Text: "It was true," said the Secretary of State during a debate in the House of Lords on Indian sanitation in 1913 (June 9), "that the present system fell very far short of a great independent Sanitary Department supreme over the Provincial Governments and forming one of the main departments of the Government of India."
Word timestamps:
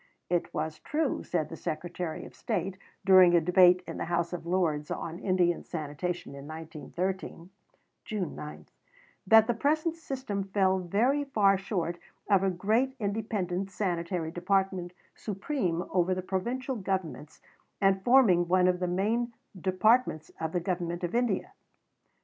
"It 0.31 0.51
was 0.51 0.79
true," 0.79 1.21
said 1.21 1.49
the 1.49 1.55
Secretary 1.55 2.25
of 2.25 2.33
State 2.33 2.75
during 3.05 3.35
a 3.35 3.39
debate 3.39 3.83
in 3.85 3.97
the 3.97 4.05
House 4.05 4.33
of 4.33 4.47
Lords 4.47 4.89
on 4.89 5.19
Indian 5.19 5.63
sanitation 5.63 6.33
in 6.33 6.47
1913 6.47 7.51
(June 8.03 8.35
9), 8.35 8.65
"that 9.27 9.45
the 9.45 9.53
present 9.53 9.95
system 9.95 10.43
fell 10.45 10.79
very 10.79 11.23
far 11.23 11.55
short 11.55 11.99
of 12.27 12.41
a 12.41 12.49
great 12.49 12.95
independent 12.99 13.69
Sanitary 13.69 14.31
Department 14.31 14.91
supreme 15.13 15.83
over 15.91 16.15
the 16.15 16.23
Provincial 16.23 16.75
Governments 16.77 17.39
and 17.79 18.03
forming 18.03 18.47
one 18.47 18.67
of 18.67 18.79
the 18.79 18.87
main 18.87 19.33
departments 19.55 20.31
of 20.39 20.51
the 20.51 20.59
Government 20.59 21.03
of 21.03 21.13
India." 21.13 21.53